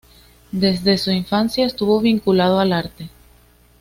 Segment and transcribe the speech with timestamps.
[0.51, 3.07] Desde su infancia estuvo vinculado al arte.